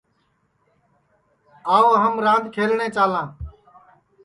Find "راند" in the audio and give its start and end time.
2.25-2.45